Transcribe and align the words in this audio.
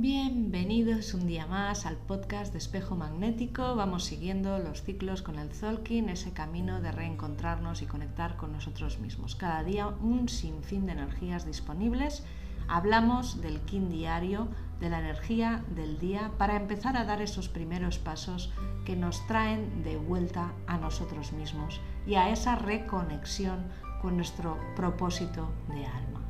Bienvenidos 0.00 1.12
un 1.12 1.26
día 1.26 1.46
más 1.46 1.84
al 1.84 1.96
podcast 1.96 2.52
de 2.52 2.58
Espejo 2.58 2.94
Magnético. 2.94 3.74
Vamos 3.74 4.04
siguiendo 4.04 4.58
los 4.60 4.82
ciclos 4.82 5.22
con 5.22 5.40
el 5.40 5.52
Zolkin, 5.52 6.08
ese 6.08 6.32
camino 6.32 6.80
de 6.80 6.92
reencontrarnos 6.92 7.82
y 7.82 7.86
conectar 7.86 8.36
con 8.36 8.52
nosotros 8.52 9.00
mismos. 9.00 9.34
Cada 9.34 9.64
día 9.64 9.88
un 9.88 10.28
sinfín 10.28 10.86
de 10.86 10.92
energías 10.92 11.44
disponibles. 11.44 12.22
Hablamos 12.68 13.40
del 13.40 13.60
kin 13.62 13.90
diario, 13.90 14.46
de 14.78 14.88
la 14.88 15.00
energía 15.00 15.64
del 15.74 15.98
día, 15.98 16.30
para 16.38 16.54
empezar 16.54 16.96
a 16.96 17.04
dar 17.04 17.20
esos 17.20 17.48
primeros 17.48 17.98
pasos 17.98 18.52
que 18.84 18.94
nos 18.94 19.26
traen 19.26 19.82
de 19.82 19.96
vuelta 19.96 20.52
a 20.68 20.78
nosotros 20.78 21.32
mismos 21.32 21.80
y 22.06 22.14
a 22.14 22.30
esa 22.30 22.54
reconexión 22.54 23.66
con 24.00 24.16
nuestro 24.16 24.56
propósito 24.76 25.50
de 25.68 25.84
alma. 25.84 26.27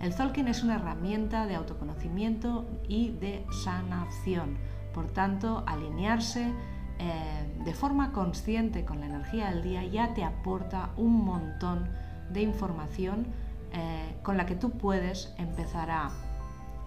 El 0.00 0.12
Zolkin 0.12 0.46
es 0.46 0.62
una 0.62 0.76
herramienta 0.76 1.46
de 1.46 1.56
autoconocimiento 1.56 2.66
y 2.86 3.10
de 3.10 3.44
sanación. 3.64 4.56
Por 4.94 5.08
tanto, 5.08 5.64
alinearse 5.66 6.52
eh, 6.98 7.62
de 7.64 7.74
forma 7.74 8.12
consciente 8.12 8.84
con 8.84 9.00
la 9.00 9.06
energía 9.06 9.50
del 9.50 9.62
día 9.62 9.84
ya 9.84 10.14
te 10.14 10.24
aporta 10.24 10.90
un 10.96 11.24
montón 11.24 11.88
de 12.30 12.42
información 12.42 13.26
eh, 13.72 14.16
con 14.22 14.36
la 14.36 14.46
que 14.46 14.54
tú 14.54 14.70
puedes 14.70 15.34
empezar 15.36 15.90
a 15.90 16.10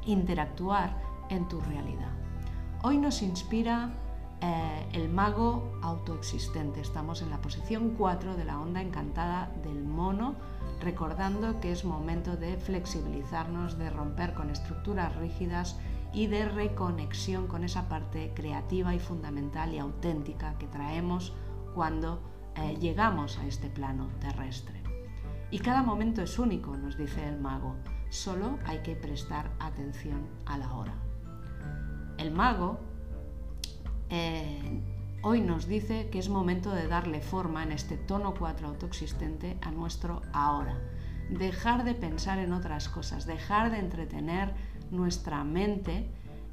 interactuar 0.05 0.95
en 1.29 1.47
tu 1.47 1.59
realidad. 1.61 2.11
Hoy 2.81 2.97
nos 2.97 3.21
inspira 3.21 3.91
eh, 4.41 4.87
el 4.93 5.09
mago 5.09 5.79
autoexistente. 5.81 6.81
Estamos 6.81 7.21
en 7.21 7.29
la 7.29 7.37
posición 7.37 7.93
4 7.97 8.35
de 8.35 8.45
la 8.45 8.59
onda 8.59 8.81
encantada 8.81 9.51
del 9.63 9.83
mono 9.83 10.35
recordando 10.81 11.59
que 11.59 11.71
es 11.71 11.85
momento 11.85 12.35
de 12.35 12.57
flexibilizarnos, 12.57 13.77
de 13.77 13.89
romper 13.89 14.33
con 14.33 14.49
estructuras 14.49 15.15
rígidas 15.15 15.79
y 16.13 16.27
de 16.27 16.49
reconexión 16.49 17.47
con 17.47 17.63
esa 17.63 17.87
parte 17.87 18.33
creativa 18.35 18.93
y 18.93 18.99
fundamental 18.99 19.73
y 19.73 19.79
auténtica 19.79 20.57
que 20.57 20.67
traemos 20.67 21.33
cuando 21.73 22.21
eh, 22.55 22.75
llegamos 22.79 23.37
a 23.37 23.45
este 23.45 23.69
plano 23.69 24.09
terrestre. 24.19 24.81
Y 25.51 25.59
cada 25.59 25.83
momento 25.83 26.21
es 26.21 26.37
único, 26.39 26.75
nos 26.75 26.97
dice 26.97 27.27
el 27.27 27.39
mago, 27.39 27.75
solo 28.09 28.57
hay 28.65 28.79
que 28.79 28.95
prestar 28.95 29.51
atención 29.59 30.27
a 30.45 30.57
la 30.57 30.73
hora. 30.73 30.95
El 32.17 32.31
mago 32.31 32.79
eh, 34.09 34.81
hoy 35.23 35.41
nos 35.41 35.67
dice 35.67 36.09
que 36.09 36.19
es 36.19 36.29
momento 36.29 36.71
de 36.73 36.87
darle 36.87 37.21
forma 37.21 37.63
en 37.63 37.71
este 37.71 37.97
tono 37.97 38.33
4 38.33 38.67
autoexistente 38.67 39.57
a 39.61 39.71
nuestro 39.71 40.21
ahora. 40.33 40.79
Dejar 41.29 41.83
de 41.83 41.93
pensar 41.93 42.39
en 42.39 42.53
otras 42.53 42.89
cosas, 42.89 43.25
dejar 43.25 43.71
de 43.71 43.79
entretener 43.79 44.53
nuestra 44.89 45.43
mente 45.43 46.09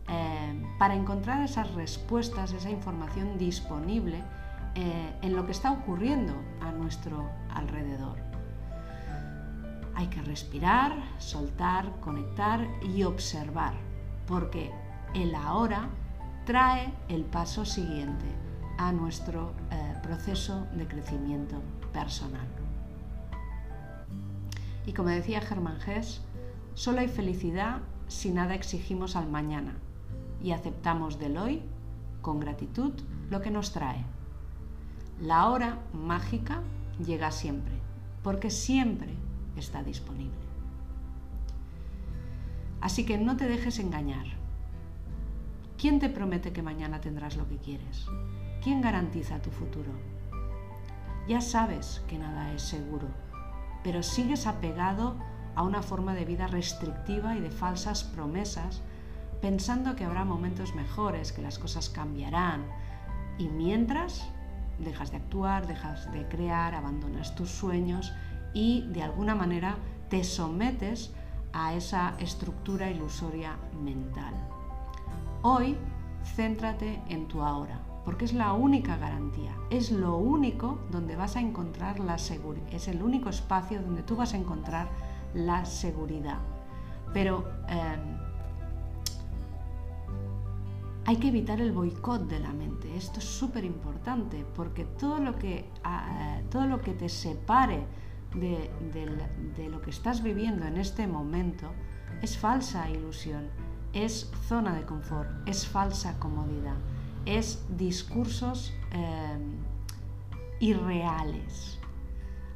eh, 0.09 0.63
para 0.79 0.95
encontrar 0.95 1.43
esas 1.43 1.75
respuestas, 1.75 2.53
esa 2.53 2.71
información 2.71 3.39
disponible 3.39 4.23
eh, 4.75 5.13
en 5.23 5.35
lo 5.35 5.47
que 5.47 5.53
está 5.53 5.73
ocurriendo 5.73 6.35
a 6.61 6.71
nuestro 6.71 7.29
alrededor. 7.51 8.19
Hay 9.95 10.07
que 10.07 10.23
respirar, 10.23 10.93
soltar, 11.19 11.99
conectar 12.01 12.69
y 12.95 13.03
observar, 13.03 13.75
porque 14.27 14.71
el 15.15 15.35
ahora 15.35 15.89
trae 16.45 16.93
el 17.09 17.25
paso 17.25 17.65
siguiente 17.65 18.48
a 18.79 18.93
nuestro 18.93 19.53
eh, 19.71 19.95
proceso 20.03 20.67
de 20.75 20.87
crecimiento 20.87 21.61
personal. 21.93 22.47
Y 24.87 24.93
como 24.93 25.11
decía 25.11 25.43
Germán 25.43 25.81
Gess, 25.81 26.23
solo 26.75 27.01
hay 27.01 27.09
felicidad 27.09 27.81
si 28.07 28.31
nada 28.31 28.55
exigimos 28.55 29.17
al 29.17 29.29
mañana 29.29 29.75
y 30.43 30.53
aceptamos 30.53 31.19
del 31.19 31.37
hoy 31.37 31.63
con 32.23 32.41
gratitud 32.41 32.93
lo 33.29 33.43
que 33.43 33.51
nos 33.51 33.73
trae. 33.73 34.05
La 35.21 35.49
hora 35.51 35.79
mágica 35.93 36.63
llega 37.05 37.31
siempre, 37.33 37.75
porque 38.23 38.51
siempre 38.51 39.13
está 39.57 39.83
disponible. 39.83 40.49
Así 42.81 43.05
que 43.05 43.19
no 43.19 43.37
te 43.37 43.49
dejes 43.49 43.81
engañar. 43.81 44.27
¿Quién 45.77 45.99
te 45.99 46.09
promete 46.09 46.53
que 46.53 46.63
mañana 46.63 47.01
tendrás 47.01 47.37
lo 47.37 47.49
que 47.49 47.57
quieres? 47.57 48.07
¿Quién 48.63 48.81
garantiza 48.81 49.41
tu 49.41 49.51
futuro? 49.51 49.93
Ya 51.29 51.41
sabes 51.41 52.03
que 52.09 52.19
nada 52.19 52.53
es 52.53 52.63
seguro, 52.63 53.07
pero 53.85 54.03
sigues 54.03 54.49
apegado 54.49 55.17
a 55.55 55.63
una 55.63 55.81
forma 55.81 56.15
de 56.15 56.25
vida 56.25 56.49
restrictiva 56.49 57.37
y 57.37 57.41
de 57.41 57.53
falsas 57.53 58.03
promesas, 58.03 58.83
pensando 59.41 59.95
que 59.95 60.05
habrá 60.05 60.25
momentos 60.25 60.75
mejores, 60.75 61.33
que 61.33 61.41
las 61.41 61.59
cosas 61.59 61.89
cambiarán, 61.89 62.67
y 63.39 63.49
mientras 63.49 64.29
dejas 64.81 65.13
de 65.13 65.19
actuar, 65.19 65.69
dejas 65.69 66.11
de 66.11 66.27
crear, 66.27 66.75
abandonas 66.75 67.37
tus 67.37 67.51
sueños 67.51 68.13
y 68.55 68.89
de 68.89 69.03
alguna 69.03 69.37
manera 69.37 69.77
te 70.09 70.25
sometes 70.25 71.13
a 71.53 71.75
esa 71.75 72.17
estructura 72.19 72.91
ilusoria 72.91 73.57
mental. 73.81 74.35
Hoy, 75.43 75.77
céntrate 76.35 77.01
en 77.09 77.29
tu 77.29 77.43
ahora 77.43 77.88
porque 78.09 78.25
es 78.25 78.33
la 78.33 78.55
única 78.55 78.97
garantía, 78.97 79.55
es 79.69 79.91
lo 79.91 80.17
único 80.17 80.79
donde 80.91 81.15
vas 81.15 81.37
a 81.37 81.41
encontrar 81.41 82.01
la 82.01 82.17
seguridad, 82.17 82.67
es 82.73 82.89
el 82.89 83.03
único 83.03 83.29
espacio 83.29 83.83
donde 83.83 84.03
tú 84.03 84.17
vas 84.17 84.33
a 84.33 84.39
encontrar 84.39 84.89
la 85.35 85.67
seguridad. 85.67 86.39
Pero 87.13 87.47
em, 87.69 88.17
hay 91.05 91.17
que 91.17 91.29
evitar 91.29 91.61
el 91.61 91.71
boicot 91.71 92.27
de 92.27 92.41
la 92.41 92.51
mente, 92.55 92.97
esto 92.97 93.19
es 93.19 93.27
súper 93.27 93.67
importante, 93.67 94.47
porque 94.57 94.87
todo 94.87 95.19
lo, 95.19 95.37
que, 95.37 95.69
ah, 95.85 96.39
todo 96.51 96.65
lo 96.65 96.81
que 96.81 96.95
te 96.95 97.11
separe 97.11 97.85
de 98.35 99.69
lo 99.69 99.83
que 99.83 99.91
estás 99.91 100.23
viviendo 100.23 100.65
en 100.65 100.79
este 100.79 101.07
momento 101.07 101.67
es 102.23 102.39
falsa 102.39 102.89
ilusión, 102.89 103.49
es 103.93 104.33
zona 104.49 104.75
de 104.75 104.87
confort, 104.87 105.29
es 105.47 105.69
falsa 105.69 106.19
comodidad 106.19 106.77
es 107.27 107.65
discursos 107.77 108.75
em, 108.93 109.57
irreales. 110.61 111.79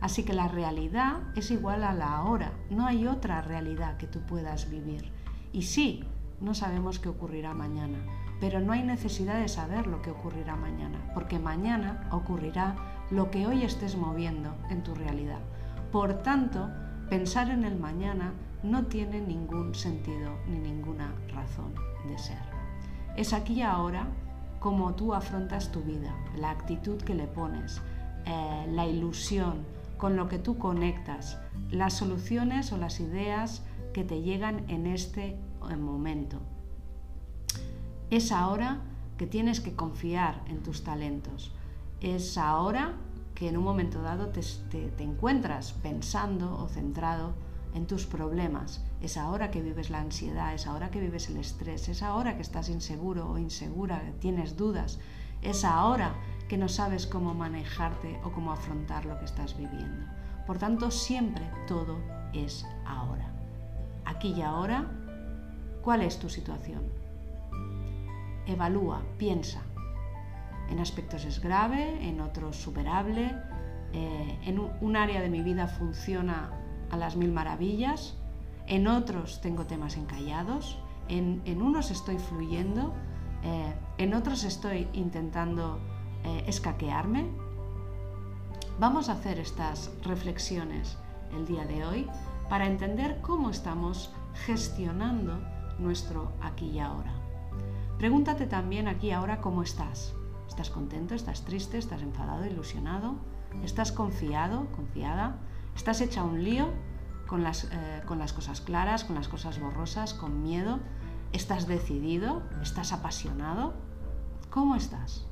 Así 0.01 0.25
que 0.25 0.33
la 0.33 0.49
realidad 0.49 1.21
es 1.37 1.51
igual 1.51 1.85
a 1.85 1.95
la 1.95 2.23
hora, 2.23 2.53
no 2.71 2.87
hay 2.87 3.07
otra 3.07 3.41
realidad 3.41 3.97
que 3.99 4.09
tú 4.09 4.21
puedas 4.21 4.69
vivir. 4.69 5.13
Y 5.53 5.63
sí, 5.63 6.05
no 6.41 6.55
sabemos 6.55 6.99
qué 6.99 7.09
ocurrirá 7.09 7.55
mañana, 7.55 7.99
pero 8.41 8.59
no 8.59 8.73
hay 8.73 8.83
necesidad 8.83 9.39
de 9.39 9.47
saber 9.47 9.87
lo 9.87 10.03
que 10.03 10.11
ocurrirá 10.11 10.57
mañana, 10.57 10.99
porque 11.15 11.39
mañana 11.39 12.09
ocurrirá 12.11 12.75
lo 13.11 13.31
que 13.31 13.47
hoy 13.47 13.63
estés 13.63 13.97
moviendo 13.97 14.57
en 14.71 14.83
tu 14.83 14.95
realidad. 14.95 15.39
Por 15.93 16.23
tanto, 16.23 16.69
pensar 17.09 17.51
en 17.51 17.63
el 17.63 17.79
mañana 17.79 18.33
no 18.65 18.87
tiene 18.87 19.21
ningún 19.21 19.75
sentido 19.75 20.33
ni 20.49 20.59
ninguna 20.59 21.15
razón 21.33 21.75
de 22.09 22.19
ser. 22.19 22.43
Es 23.17 23.33
aquí 23.33 23.63
ahora 23.63 24.07
cómo 24.63 24.95
tú 24.95 25.13
afrontas 25.13 25.73
tu 25.73 25.83
vida, 25.83 26.15
la 26.37 26.51
actitud 26.51 26.97
que 27.03 27.17
le 27.17 27.27
pones, 27.27 27.83
eh, 28.27 28.67
la 28.71 28.87
ilusión 28.87 29.65
con 29.99 30.15
lo 30.15 30.29
que 30.29 30.39
tú 30.39 30.57
conectas, 30.57 31.37
las 31.73 31.95
soluciones 31.95 32.73
o 32.73 32.77
las 32.77 33.01
ideas 33.01 33.65
que 33.93 34.05
te 34.05 34.23
llegan 34.23 34.65
en 34.71 34.87
este 34.87 35.37
eh, 35.69 35.77
momento. 35.77 36.39
Es 38.11 38.31
ahora 38.31 38.79
que 39.19 39.27
tienes 39.27 39.61
que 39.61 39.75
confiar 39.75 40.45
en 40.47 40.63
tus 40.63 40.85
talentos. 40.85 41.53
Es 42.01 42.39
ahora 42.39 42.95
que 43.35 43.49
en 43.49 43.57
un 43.57 43.65
momento 43.65 44.01
dado 44.01 44.29
te 44.29 45.03
encuentras 45.03 45.73
pensando 45.73 46.57
o 46.57 46.69
centrado 46.69 47.35
en 47.75 47.87
tus 47.87 48.07
problemas. 48.07 48.85
Es 49.01 49.17
ahora 49.17 49.51
que 49.51 49.63
vives 49.63 49.91
la 49.91 50.01
ansiedad, 50.01 50.55
es 50.55 50.67
ahora 50.67 50.91
que 50.91 51.01
vives 51.01 51.29
el 51.29 51.39
estrés, 51.39 51.89
es 51.89 52.03
ahora 52.03 52.37
que 52.37 52.43
estás 52.43 52.69
inseguro 52.69 53.31
o 53.31 53.39
insegura, 53.39 54.03
tienes 54.21 54.57
dudas, 54.57 54.99
es 55.43 55.65
ahora 55.65 56.15
que 56.49 56.57
no 56.57 56.69
sabes 56.69 57.07
cómo 57.07 57.35
manejarte 57.35 58.21
o 58.25 58.33
cómo 58.33 58.53
afrontar 58.53 59.05
lo 59.07 59.19
que 59.19 59.25
estás 59.25 59.57
viviendo. 59.57 60.07
Por 60.47 60.59
tanto, 60.59 60.91
siempre 60.91 61.45
todo 61.67 61.99
es 62.33 62.67
ahora. 62.85 63.31
Aquí 64.05 64.35
y 64.37 64.43
ahora, 64.43 64.91
¿cuál 65.83 66.03
es 66.03 66.19
tu 66.19 66.29
situación? 66.29 66.83
Evalúa, 68.47 69.03
piensa. 69.19 69.63
En 70.69 70.79
aspectos 70.79 71.25
es 71.25 71.41
grave, 71.41 72.07
en 72.07 72.21
otros 72.21 72.57
superable, 72.57 73.35
eh, 73.93 74.39
en 74.45 74.59
un 74.59 74.97
área 74.97 75.21
de 75.21 75.29
mi 75.29 75.43
vida 75.43 75.69
funciona 75.69 76.51
a 76.93 76.97
las 76.97 77.17
mil 77.17 77.33
maravillas, 77.33 78.15
en 78.69 78.87
otros 78.87 79.41
tengo 79.41 79.67
temas 79.67 79.97
encallados, 79.97 80.79
en, 81.09 81.43
unos 81.61 81.91
estoy 81.91 82.19
fluyendo, 82.19 82.93
eh, 83.43 83.75
en 83.99 84.15
otros 84.15 84.45
estoy 84.45 84.89
intentando 84.93 85.81
eh, 86.25 86.45
escaquearme. 86.47 87.27
Vamos 88.79 89.09
a 89.09 89.13
hacer 89.13 89.39
estas 89.41 89.91
reflexiones 90.05 90.97
el 91.35 91.47
día 91.47 91.65
de 91.65 91.85
hoy 91.85 92.09
para 92.49 92.67
entender 92.67 93.21
cómo 93.21 93.51
estamos 93.51 94.13
gestionando 94.47 95.39
nuestro 95.79 96.33
aquí 96.41 96.71
y 96.71 96.79
ahora. 96.79 97.13
Pregúntate 97.99 98.47
también 98.47 98.89
aquí 98.89 99.09
y 99.09 99.11
ahora 99.13 99.41
cómo 99.41 99.63
estás. 99.63 100.15
¿Estás 100.49 100.71
contento? 100.71 101.15
¿Estás 101.15 101.43
triste? 101.45 101.79
¿Estás 101.79 102.03
enfadado? 102.03 102.45
¿Ilusionado? 102.47 103.15
¿Estás 103.65 103.93
confiado? 103.93 104.67
¿Confiada? 104.73 105.37
¿Estás 105.77 106.01
hecha 106.01 106.23
un 106.23 106.43
lío 106.45 106.69
con 107.27 107.43
las, 107.43 107.65
eh, 107.65 108.03
con 108.07 108.19
las 108.19 108.33
cosas 108.33 108.61
claras, 108.61 109.05
con 109.05 109.17
las 109.17 109.29
cosas 109.29 109.59
borrosas, 109.61 110.15
con 110.15 110.43
miedo? 110.43 110.81
¿Estás 111.33 111.67
decidido? 111.67 112.43
¿Estás 112.61 112.93
apasionado? 112.93 113.75
¿Cómo 114.51 114.77
estás? 114.77 115.27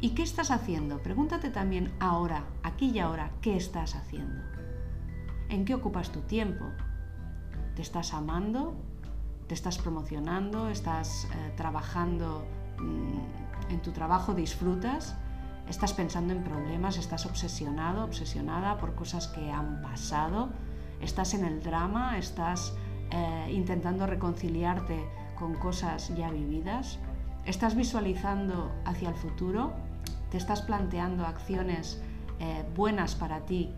¿Y 0.00 0.10
qué 0.10 0.22
estás 0.22 0.50
haciendo? 0.50 1.02
Pregúntate 1.02 1.50
también 1.50 1.94
ahora, 2.00 2.44
aquí 2.62 2.90
y 2.90 2.98
ahora, 2.98 3.30
¿qué 3.40 3.56
estás 3.56 3.94
haciendo? 3.94 4.42
¿En 5.48 5.64
qué 5.64 5.74
ocupas 5.74 6.10
tu 6.10 6.20
tiempo? 6.20 6.64
¿Te 7.76 7.82
estás 7.82 8.12
amando? 8.12 8.74
¿Te 9.46 9.54
estás 9.54 9.78
promocionando? 9.78 10.68
¿Estás 10.68 11.26
eh, 11.26 11.52
trabajando 11.56 12.44
mm, 12.78 13.72
en 13.72 13.82
tu 13.82 13.92
trabajo? 13.92 14.34
¿Disfrutas? 14.34 15.16
¿Estás 15.68 15.94
pensando 15.94 16.34
en 16.34 16.44
problemas? 16.44 16.98
¿Estás 16.98 17.24
obsesionado, 17.24 18.04
obsesionada 18.04 18.76
por 18.76 18.94
cosas 18.94 19.28
que 19.28 19.50
han 19.50 19.80
pasado? 19.80 20.50
¿Estás 21.00 21.32
en 21.32 21.44
el 21.44 21.62
drama? 21.62 22.18
¿Estás 22.18 22.74
eh, 23.10 23.50
intentando 23.50 24.06
reconciliarte 24.06 25.08
con 25.38 25.54
cosas 25.54 26.14
ya 26.16 26.30
vividas? 26.30 26.98
¿Estás 27.46 27.76
visualizando 27.76 28.72
hacia 28.84 29.08
el 29.08 29.14
futuro? 29.14 29.72
¿Te 30.30 30.36
estás 30.36 30.60
planteando 30.60 31.24
acciones 31.24 32.00
eh, 32.40 32.64
buenas 32.76 33.14
para 33.14 33.46
ti 33.46 33.70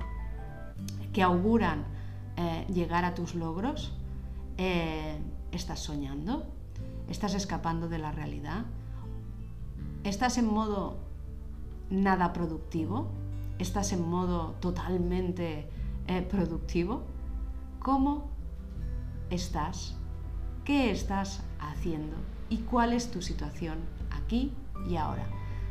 que 1.13 1.23
auguran 1.23 1.85
eh, 2.37 2.67
llegar 2.69 3.05
a 3.05 3.15
tus 3.15 3.37
logros? 3.37 3.93
¿Estás 5.53 5.81
soñando? 5.81 6.47
¿Estás 7.09 7.35
escapando 7.35 7.89
de 7.89 7.99
la 7.99 8.11
realidad? 8.11 8.65
¿Estás 10.03 10.39
en 10.39 10.47
modo 10.47 11.06
nada 11.91 12.33
productivo? 12.33 13.09
¿Estás 13.59 13.93
en 13.93 14.09
modo 14.09 14.55
totalmente 14.61 15.69
productivo? 16.31 17.03
¿Cómo 17.81 18.29
estás, 19.31 19.97
qué 20.65 20.91
estás 20.91 21.43
haciendo 21.61 22.17
y 22.49 22.59
cuál 22.59 22.93
es 22.93 23.11
tu 23.11 23.23
situación 23.23 23.79
aquí 24.11 24.53
y 24.89 24.97
ahora. 24.97 25.27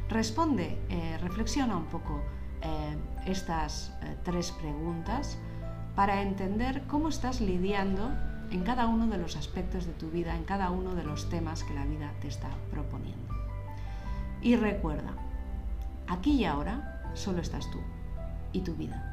Responde, 0.09 0.77
eh, 0.89 1.17
reflexiona 1.21 1.77
un 1.77 1.85
poco 1.85 2.21
eh, 2.61 2.97
estas 3.25 3.93
eh, 4.01 4.17
tres 4.23 4.51
preguntas 4.51 5.37
para 5.95 6.21
entender 6.21 6.83
cómo 6.87 7.09
estás 7.09 7.41
lidiando 7.41 8.11
en 8.51 8.63
cada 8.63 8.87
uno 8.87 9.07
de 9.07 9.17
los 9.17 9.35
aspectos 9.35 9.85
de 9.85 9.93
tu 9.93 10.09
vida, 10.09 10.35
en 10.35 10.43
cada 10.43 10.69
uno 10.69 10.93
de 10.93 11.03
los 11.03 11.29
temas 11.29 11.63
que 11.63 11.73
la 11.73 11.85
vida 11.85 12.11
te 12.21 12.27
está 12.27 12.49
proponiendo. 12.69 13.33
Y 14.41 14.55
recuerda, 14.57 15.13
aquí 16.07 16.31
y 16.31 16.45
ahora 16.45 17.01
solo 17.13 17.41
estás 17.41 17.69
tú 17.71 17.79
y 18.51 18.61
tu 18.61 18.73
vida. 18.75 19.11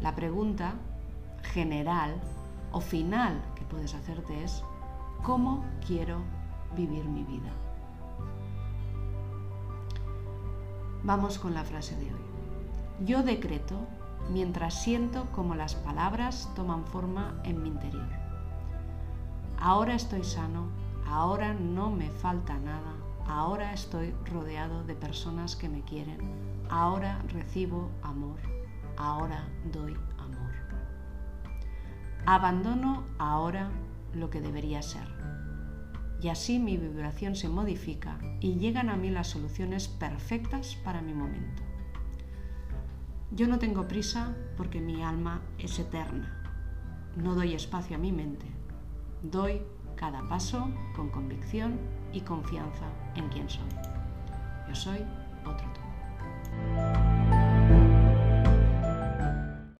La 0.00 0.14
pregunta 0.14 0.74
general 1.42 2.20
o 2.72 2.80
final 2.80 3.40
que 3.54 3.64
puedes 3.64 3.94
hacerte 3.94 4.42
es 4.42 4.62
cómo 5.22 5.64
quiero 5.86 6.18
vivir 6.76 7.04
mi 7.04 7.24
vida. 7.24 7.50
Vamos 11.02 11.38
con 11.38 11.54
la 11.54 11.64
frase 11.64 11.96
de 11.96 12.12
hoy. 12.12 12.20
Yo 13.04 13.22
decreto 13.22 13.76
mientras 14.30 14.82
siento 14.82 15.26
como 15.32 15.54
las 15.54 15.74
palabras 15.74 16.50
toman 16.54 16.84
forma 16.84 17.40
en 17.44 17.62
mi 17.62 17.68
interior. 17.68 18.08
Ahora 19.58 19.94
estoy 19.94 20.24
sano, 20.24 20.68
ahora 21.06 21.54
no 21.54 21.90
me 21.90 22.10
falta 22.10 22.58
nada, 22.58 22.94
ahora 23.30 23.72
estoy 23.72 24.12
rodeado 24.24 24.82
de 24.84 24.94
personas 24.94 25.54
que 25.54 25.68
me 25.68 25.82
quieren, 25.82 26.18
ahora 26.68 27.22
recibo 27.28 27.90
amor, 28.02 28.40
ahora 28.96 29.48
doy 29.72 29.96
Abandono 32.26 33.04
ahora 33.18 33.70
lo 34.14 34.28
que 34.30 34.40
debería 34.40 34.82
ser. 34.82 35.08
Y 36.20 36.28
así 36.28 36.58
mi 36.58 36.76
vibración 36.76 37.34
se 37.34 37.48
modifica 37.48 38.18
y 38.40 38.56
llegan 38.56 38.90
a 38.90 38.96
mí 38.96 39.10
las 39.10 39.28
soluciones 39.28 39.88
perfectas 39.88 40.76
para 40.84 41.00
mi 41.00 41.14
momento. 41.14 41.62
Yo 43.30 43.46
no 43.46 43.58
tengo 43.58 43.88
prisa 43.88 44.36
porque 44.56 44.80
mi 44.80 45.02
alma 45.02 45.40
es 45.58 45.78
eterna. 45.78 46.36
No 47.16 47.34
doy 47.34 47.54
espacio 47.54 47.96
a 47.96 47.98
mi 47.98 48.12
mente. 48.12 48.46
Doy 49.22 49.62
cada 49.96 50.28
paso 50.28 50.68
con 50.94 51.08
convicción 51.08 51.78
y 52.12 52.20
confianza 52.20 52.86
en 53.14 53.28
quien 53.28 53.48
soy. 53.48 53.68
Yo 54.68 54.74
soy 54.74 55.04
otro 55.44 55.69